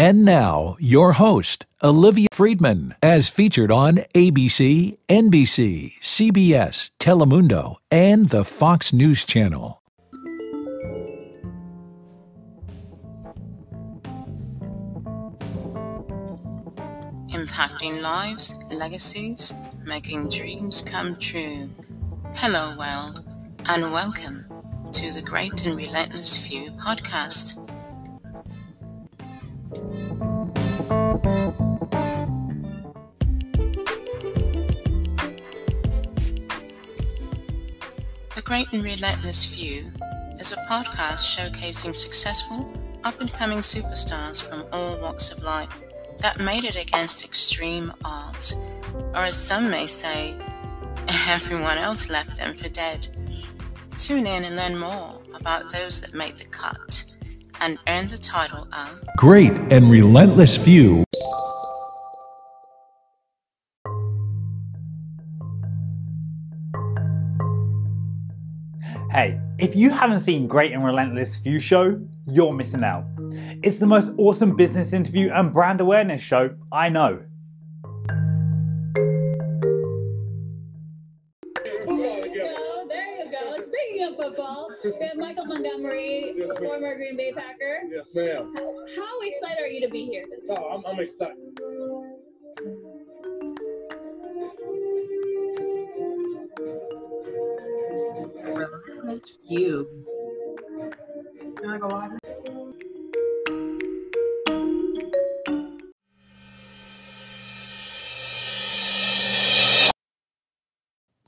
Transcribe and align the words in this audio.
And 0.00 0.24
now, 0.24 0.76
your 0.78 1.14
host, 1.14 1.66
Olivia 1.82 2.28
Friedman, 2.30 2.94
as 3.02 3.28
featured 3.28 3.72
on 3.72 3.96
ABC, 4.14 4.96
NBC, 5.08 5.98
CBS, 5.98 6.92
Telemundo, 7.00 7.78
and 7.90 8.28
the 8.28 8.44
Fox 8.44 8.92
News 8.92 9.24
Channel. 9.24 9.82
Impacting 17.32 18.00
lives, 18.00 18.64
legacies, 18.70 19.52
making 19.84 20.28
dreams 20.28 20.80
come 20.80 21.16
true. 21.18 21.68
Hello, 22.36 22.76
world, 22.78 23.26
and 23.68 23.90
welcome 23.90 24.44
to 24.92 25.12
the 25.12 25.22
Great 25.22 25.66
and 25.66 25.74
Relentless 25.74 26.46
Few 26.46 26.70
podcast. 26.70 27.67
The 38.38 38.44
Great 38.44 38.72
and 38.72 38.84
Relentless 38.84 39.56
Few 39.56 39.90
is 40.38 40.52
a 40.52 40.56
podcast 40.70 41.36
showcasing 41.36 41.92
successful, 41.92 42.72
up 43.02 43.20
and 43.20 43.32
coming 43.32 43.58
superstars 43.58 44.48
from 44.48 44.64
all 44.72 45.00
walks 45.00 45.32
of 45.32 45.42
life 45.42 45.68
that 46.20 46.38
made 46.38 46.62
it 46.62 46.80
against 46.80 47.24
extreme 47.24 47.92
odds, 48.04 48.70
or 49.12 49.22
as 49.22 49.36
some 49.36 49.68
may 49.68 49.88
say, 49.88 50.38
everyone 51.28 51.78
else 51.78 52.10
left 52.10 52.36
them 52.36 52.54
for 52.54 52.68
dead. 52.68 53.08
Tune 53.96 54.28
in 54.28 54.44
and 54.44 54.54
learn 54.54 54.78
more 54.78 55.20
about 55.34 55.72
those 55.72 56.00
that 56.00 56.14
made 56.14 56.36
the 56.36 56.46
cut 56.46 57.16
and 57.60 57.76
earned 57.88 58.10
the 58.10 58.18
title 58.18 58.68
of 58.72 59.04
Great 59.16 59.54
and 59.72 59.90
Relentless 59.90 60.56
Few. 60.56 61.02
Hey, 69.10 69.40
if 69.58 69.74
you 69.74 69.88
haven't 69.88 70.18
seen 70.18 70.46
Great 70.46 70.72
and 70.72 70.84
Relentless 70.84 71.38
Few 71.38 71.58
Show, 71.58 71.98
you're 72.26 72.52
missing 72.52 72.84
out. 72.84 73.06
It's 73.62 73.78
the 73.78 73.86
most 73.86 74.10
awesome 74.18 74.54
business 74.54 74.92
interview 74.92 75.30
and 75.32 75.50
brand 75.50 75.80
awareness 75.80 76.20
show 76.20 76.54
I 76.70 76.90
know. 76.90 77.22
There 81.64 81.86
you 81.86 82.34
go. 82.34 82.86
There 82.86 83.24
you 83.24 83.30
go. 83.30 83.56
Speaking 83.56 84.08
of 84.08 84.16
football, 84.16 84.68
we 84.84 84.92
have 85.00 85.16
Michael 85.16 85.46
Montgomery, 85.46 86.34
Yes, 86.36 86.58
former 86.58 86.94
Green 86.96 87.16
Bay 87.16 87.32
Packer. 87.32 87.80
Yes, 87.90 88.14
ma'am. 88.14 88.52
How, 88.56 88.74
how 88.94 89.20
excited 89.22 89.62
are 89.62 89.68
you 89.68 89.80
to 89.86 89.90
be 89.90 90.04
here? 90.04 90.26
Oh, 90.50 90.54
I'm, 90.54 90.84
I'm 90.86 91.00
excited. 91.00 91.36
Few. 99.26 99.86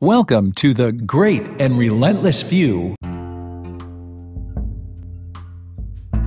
Welcome 0.00 0.52
to 0.52 0.74
the 0.74 0.92
Great 0.92 1.42
and 1.60 1.78
Relentless 1.78 2.42
Few. 2.42 2.94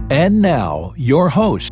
And 0.09 0.41
now, 0.41 0.93
your 0.97 1.29
host, 1.29 1.71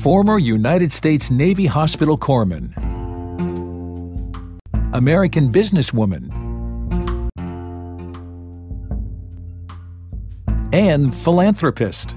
former 0.00 0.38
United 0.38 0.92
States 0.92 1.30
Navy 1.30 1.66
Hospital 1.66 2.16
Corpsman, 2.16 2.72
American 4.94 5.52
businesswoman, 5.52 6.41
and 10.72 11.14
philanthropist. 11.14 12.16